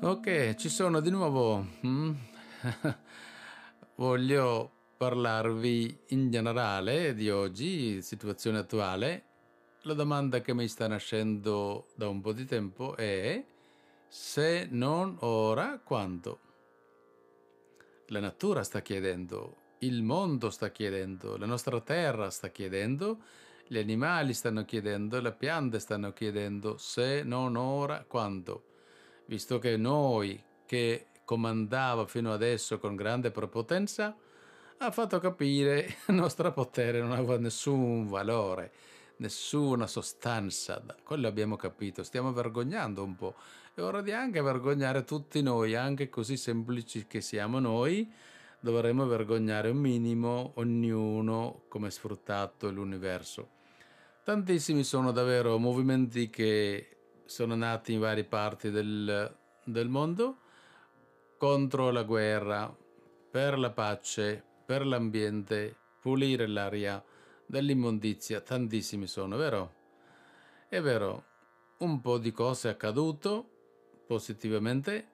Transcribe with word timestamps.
Ok, 0.00 0.54
ci 0.56 0.68
sono 0.68 1.00
di 1.00 1.10
nuovo. 1.10 1.66
Mm? 1.86 2.12
Voglio 3.96 4.70
parlarvi 4.96 5.98
in 6.08 6.30
generale 6.30 7.14
di 7.14 7.30
oggi, 7.30 8.02
situazione 8.02 8.58
attuale. 8.58 9.24
La 9.82 9.94
domanda 9.94 10.40
che 10.40 10.52
mi 10.52 10.68
sta 10.68 10.86
nascendo 10.88 11.86
da 11.94 12.08
un 12.08 12.20
po' 12.20 12.32
di 12.32 12.44
tempo 12.44 12.96
è 12.96 13.42
se 14.08 14.68
non 14.70 15.16
ora, 15.20 15.80
quando? 15.82 16.40
La 18.08 18.20
natura 18.20 18.62
sta 18.62 18.82
chiedendo, 18.82 19.56
il 19.78 20.02
mondo 20.02 20.50
sta 20.50 20.70
chiedendo, 20.70 21.36
la 21.38 21.46
nostra 21.46 21.80
terra 21.80 22.28
sta 22.30 22.48
chiedendo, 22.48 23.22
gli 23.66 23.78
animali 23.78 24.34
stanno 24.34 24.64
chiedendo, 24.64 25.20
le 25.20 25.32
piante 25.32 25.78
stanno 25.78 26.12
chiedendo 26.12 26.76
se 26.76 27.22
non 27.22 27.56
ora, 27.56 28.04
quando? 28.06 28.72
Visto 29.26 29.58
che 29.58 29.76
noi 29.76 30.42
che 30.66 31.06
comandava 31.24 32.06
fino 32.06 32.32
adesso 32.32 32.78
con 32.78 32.96
grande 32.96 33.30
prepotenza, 33.30 34.16
ha 34.78 34.90
fatto 34.90 35.18
capire 35.18 35.84
che 35.84 35.96
il 36.12 36.14
nostro 36.14 36.52
potere 36.52 37.00
non 37.00 37.12
aveva 37.12 37.38
nessun 37.38 38.06
valore, 38.06 38.72
nessuna 39.16 39.86
sostanza. 39.86 40.82
Quello 41.02 41.26
abbiamo 41.26 41.56
capito, 41.56 42.02
stiamo 42.02 42.32
vergognando 42.32 43.02
un 43.02 43.16
po'. 43.16 43.34
È 43.74 43.80
ora 43.80 44.02
di 44.02 44.12
anche 44.12 44.40
vergognare 44.40 45.04
tutti 45.04 45.42
noi, 45.42 45.74
anche 45.74 46.08
così 46.08 46.36
semplici 46.36 47.06
che 47.06 47.20
siamo 47.20 47.58
noi, 47.58 48.12
dovremmo 48.60 49.06
vergognare 49.06 49.70
un 49.70 49.78
minimo 49.78 50.52
ognuno 50.56 51.64
come 51.68 51.90
sfruttato 51.90 52.70
l'universo. 52.70 53.50
Tantissimi 54.22 54.84
sono 54.84 55.12
davvero 55.12 55.58
movimenti 55.58 56.30
che 56.30 56.93
sono 57.24 57.54
nati 57.54 57.92
in 57.92 58.00
varie 58.00 58.24
parti 58.24 58.70
del, 58.70 59.36
del 59.64 59.88
mondo 59.88 60.38
contro 61.38 61.90
la 61.90 62.02
guerra, 62.02 62.74
per 63.30 63.58
la 63.58 63.70
pace, 63.70 64.42
per 64.64 64.86
l'ambiente, 64.86 65.76
pulire 66.00 66.46
l'aria 66.46 67.02
dall'immondizia, 67.46 68.40
tantissimi 68.40 69.06
sono, 69.06 69.36
vero? 69.36 69.74
È 70.68 70.80
vero, 70.80 71.24
un 71.78 72.00
po' 72.00 72.18
di 72.18 72.32
cose 72.32 72.68
è 72.68 72.72
accaduto 72.72 73.48
positivamente, 74.06 75.08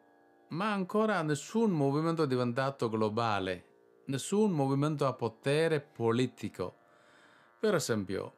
ma 0.48 0.72
ancora 0.72 1.22
nessun 1.22 1.70
movimento 1.70 2.24
è 2.24 2.26
diventato 2.26 2.88
globale, 2.88 3.64
nessun 4.06 4.52
movimento 4.52 5.06
a 5.06 5.14
potere 5.14 5.80
politico. 5.80 6.76
Per 7.58 7.74
esempio, 7.74 8.34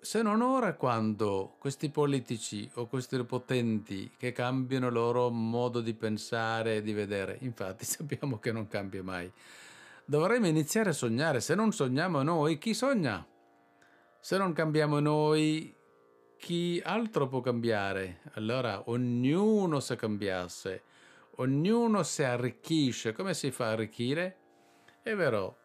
se 0.00 0.22
non 0.22 0.40
ora 0.40 0.74
quando 0.74 1.56
questi 1.58 1.90
politici 1.90 2.68
o 2.74 2.86
questi 2.86 3.22
potenti 3.24 4.10
che 4.16 4.32
cambiano 4.32 4.86
il 4.86 4.94
loro 4.94 5.28
modo 5.28 5.80
di 5.80 5.92
pensare 5.92 6.76
e 6.76 6.82
di 6.82 6.92
vedere, 6.92 7.36
infatti 7.42 7.84
sappiamo 7.86 8.38
che 8.38 8.50
non 8.50 8.66
cambia 8.66 9.02
mai, 9.02 9.30
dovremmo 10.04 10.46
iniziare 10.46 10.90
a 10.90 10.94
sognare. 10.94 11.40
Se 11.40 11.54
non 11.54 11.72
sogniamo 11.72 12.22
noi, 12.22 12.58
chi 12.58 12.72
sogna? 12.72 13.24
Se 14.18 14.36
non 14.38 14.52
cambiamo 14.52 15.00
noi, 15.00 15.74
chi 16.38 16.80
altro 16.82 17.28
può 17.28 17.40
cambiare? 17.40 18.20
Allora 18.32 18.88
ognuno 18.88 19.80
se 19.80 19.96
cambiasse, 19.96 20.82
ognuno 21.36 22.02
si 22.02 22.22
arricchisce. 22.22 23.12
Come 23.12 23.34
si 23.34 23.50
fa 23.50 23.66
a 23.66 23.72
arricchire? 23.72 24.36
È 25.02 25.14
vero, 25.14 25.58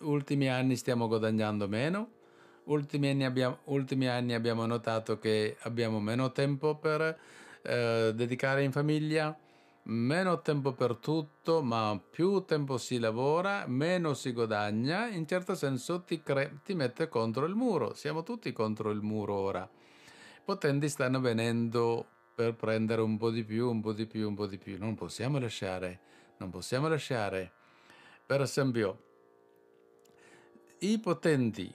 ultimi 0.00 0.48
anni 0.48 0.76
stiamo 0.76 1.06
guadagnando 1.06 1.68
meno, 1.68 2.10
ultimi 2.64 3.10
anni 3.10 3.24
abbiamo, 3.24 3.58
ultimi 3.64 4.08
anni 4.08 4.34
abbiamo 4.34 4.66
notato 4.66 5.18
che 5.18 5.56
abbiamo 5.60 6.00
meno 6.00 6.32
tempo 6.32 6.76
per 6.76 7.18
eh, 7.62 8.12
dedicare 8.14 8.62
in 8.62 8.72
famiglia, 8.72 9.36
meno 9.84 10.40
tempo 10.40 10.72
per 10.72 10.96
tutto, 10.96 11.62
ma 11.62 12.00
più 12.10 12.44
tempo 12.44 12.78
si 12.78 12.98
lavora, 12.98 13.64
meno 13.66 14.14
si 14.14 14.32
guadagna, 14.32 15.08
in 15.08 15.26
certo 15.26 15.54
senso 15.54 16.02
ti, 16.02 16.22
cre- 16.22 16.60
ti 16.64 16.74
mette 16.74 17.08
contro 17.08 17.46
il 17.46 17.54
muro. 17.54 17.94
Siamo 17.94 18.22
tutti 18.22 18.52
contro 18.52 18.90
il 18.90 19.00
muro 19.00 19.34
ora. 19.34 19.68
I 19.68 20.42
potenti 20.44 20.88
stanno 20.88 21.20
venendo 21.20 22.06
per 22.34 22.54
prendere 22.54 23.02
un 23.02 23.16
po' 23.16 23.30
di 23.30 23.44
più, 23.44 23.70
un 23.70 23.80
po' 23.80 23.92
di 23.92 24.06
più, 24.06 24.28
un 24.28 24.34
po' 24.34 24.46
di 24.46 24.58
più. 24.58 24.78
Non 24.78 24.94
possiamo 24.94 25.38
lasciare, 25.38 26.00
non 26.38 26.50
possiamo 26.50 26.88
lasciare. 26.88 27.52
Per 28.24 28.40
esempio, 28.40 29.04
i 30.78 30.98
potenti 30.98 31.74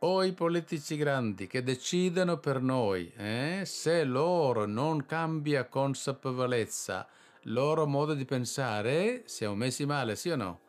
o 0.00 0.22
i 0.22 0.32
politici 0.32 0.96
grandi 0.96 1.46
che 1.46 1.62
decidono 1.62 2.38
per 2.38 2.60
noi, 2.60 3.10
eh? 3.16 3.62
se 3.64 4.04
loro 4.04 4.66
non 4.66 5.06
cambia 5.06 5.64
consapevolezza, 5.64 7.06
loro 7.42 7.86
modo 7.86 8.12
di 8.12 8.24
pensare, 8.24 9.22
siamo 9.26 9.54
messi 9.54 9.86
male, 9.86 10.16
sì 10.16 10.30
o 10.30 10.36
no? 10.36 10.60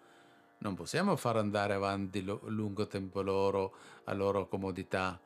Non 0.59 0.75
possiamo 0.75 1.15
far 1.15 1.37
andare 1.37 1.73
avanti 1.73 2.23
lo, 2.23 2.41
lungo 2.45 2.87
tempo 2.87 3.21
loro 3.21 3.73
a 4.05 4.13
loro 4.13 4.47
comodità. 4.47 5.19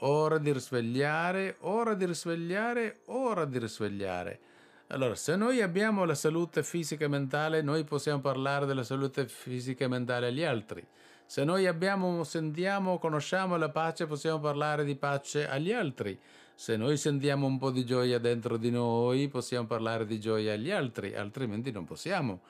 Ora 0.00 0.38
di 0.38 0.52
risvegliare, 0.52 1.56
ora 1.60 1.94
di 1.94 2.06
risvegliare, 2.06 3.00
ora 3.06 3.44
di 3.44 3.58
risvegliare. 3.58 4.40
Allora, 4.88 5.14
se 5.14 5.36
noi 5.36 5.60
abbiamo 5.60 6.04
la 6.04 6.14
salute 6.14 6.62
fisica 6.62 7.04
e 7.04 7.08
mentale, 7.08 7.60
noi 7.60 7.84
possiamo 7.84 8.20
parlare 8.20 8.64
della 8.64 8.84
salute 8.84 9.26
fisica 9.26 9.84
e 9.84 9.88
mentale 9.88 10.28
agli 10.28 10.42
altri. 10.42 10.86
Se 11.32 11.44
noi 11.44 11.66
abbiamo, 11.66 12.24
sentiamo, 12.24 12.98
conosciamo 12.98 13.56
la 13.56 13.70
pace, 13.70 14.06
possiamo 14.06 14.38
parlare 14.38 14.84
di 14.84 14.96
pace 14.96 15.48
agli 15.48 15.72
altri. 15.72 16.20
Se 16.54 16.76
noi 16.76 16.98
sentiamo 16.98 17.46
un 17.46 17.56
po' 17.56 17.70
di 17.70 17.86
gioia 17.86 18.18
dentro 18.18 18.58
di 18.58 18.70
noi, 18.70 19.28
possiamo 19.28 19.66
parlare 19.66 20.04
di 20.04 20.20
gioia 20.20 20.52
agli 20.52 20.70
altri, 20.70 21.14
altrimenti 21.16 21.70
non 21.70 21.86
possiamo. 21.86 22.42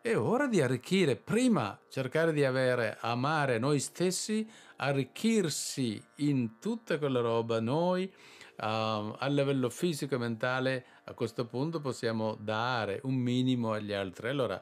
È 0.00 0.16
ora 0.16 0.48
di 0.48 0.60
arricchire, 0.60 1.14
prima 1.14 1.78
cercare 1.88 2.32
di 2.32 2.44
avere, 2.44 2.96
amare 3.02 3.60
noi 3.60 3.78
stessi, 3.78 4.44
arricchirsi 4.78 6.02
in 6.16 6.58
tutta 6.58 6.98
quella 6.98 7.20
roba 7.20 7.60
noi, 7.60 8.02
uh, 8.02 8.64
a 8.64 9.28
livello 9.28 9.70
fisico 9.70 10.16
e 10.16 10.18
mentale, 10.18 10.84
a 11.04 11.12
questo 11.12 11.46
punto 11.46 11.78
possiamo 11.78 12.36
dare 12.40 12.98
un 13.04 13.14
minimo 13.14 13.74
agli 13.74 13.92
altri. 13.92 14.28
Allora, 14.28 14.60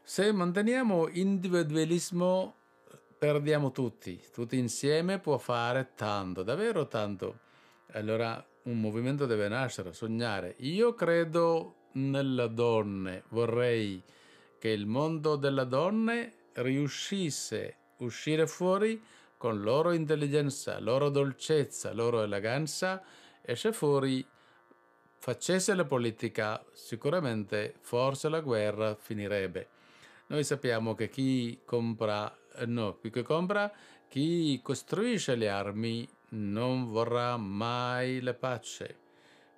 se 0.00 0.30
manteniamo 0.30 1.08
individualismo 1.08 2.54
perdiamo 3.18 3.72
tutti, 3.72 4.22
tutti 4.32 4.56
insieme 4.56 5.18
può 5.18 5.38
fare 5.38 5.92
tanto, 5.96 6.42
davvero 6.44 6.86
tanto. 6.86 7.40
Allora 7.92 8.44
un 8.64 8.80
movimento 8.80 9.26
deve 9.26 9.48
nascere, 9.48 9.92
sognare. 9.92 10.54
Io 10.58 10.94
credo 10.94 11.88
nella 11.92 12.46
donna, 12.46 13.20
vorrei 13.30 14.02
che 14.58 14.68
il 14.68 14.86
mondo 14.86 15.36
delle 15.36 15.66
donne 15.66 16.34
riuscisse 16.54 17.76
a 17.98 18.04
uscire 18.04 18.46
fuori 18.46 19.02
con 19.36 19.62
loro 19.62 19.92
intelligenza, 19.92 20.78
loro 20.78 21.08
dolcezza, 21.08 21.92
loro 21.92 22.22
eleganza, 22.22 23.02
esce 23.42 23.72
fuori, 23.72 24.24
facesse 25.16 25.74
la 25.74 25.84
politica, 25.84 26.64
sicuramente 26.72 27.74
forse 27.80 28.28
la 28.28 28.40
guerra 28.40 28.94
finirebbe. 28.94 29.68
Noi 30.26 30.44
sappiamo 30.44 30.94
che 30.94 31.08
chi 31.08 31.60
compra 31.64 32.36
no, 32.66 32.98
chi 33.00 33.22
compra, 33.22 33.70
chi 34.08 34.60
costruisce 34.62 35.34
le 35.34 35.48
armi 35.48 36.08
non 36.30 36.86
vorrà 36.86 37.36
mai 37.36 38.20
la 38.20 38.34
pace. 38.34 39.06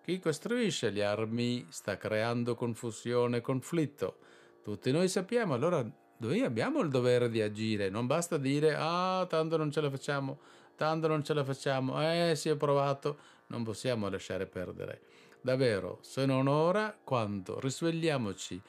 Chi 0.02 0.18
costruisce 0.18 0.90
le 0.90 1.04
armi 1.04 1.66
sta 1.68 1.96
creando 1.96 2.54
confusione 2.54 3.38
e 3.38 3.40
conflitto. 3.40 4.18
Tutti 4.62 4.90
noi 4.90 5.08
sappiamo, 5.08 5.54
allora 5.54 5.84
noi 6.18 6.42
abbiamo 6.42 6.80
il 6.80 6.88
dovere 6.88 7.30
di 7.30 7.40
agire, 7.40 7.88
non 7.90 8.06
basta 8.06 8.36
dire 8.36 8.74
ah 8.76 9.24
tanto 9.28 9.56
non 9.56 9.70
ce 9.70 9.80
la 9.80 9.90
facciamo, 9.90 10.38
tanto 10.74 11.06
non 11.06 11.22
ce 11.22 11.34
la 11.34 11.44
facciamo, 11.44 12.00
eh 12.02 12.34
si 12.34 12.48
è 12.48 12.56
provato, 12.56 13.18
non 13.48 13.62
possiamo 13.62 14.08
lasciare 14.08 14.46
perdere. 14.46 15.00
Davvero, 15.42 15.98
se 16.02 16.26
non 16.26 16.46
ora, 16.46 16.96
quando? 17.02 17.58
Risvegliamoci. 17.60 18.58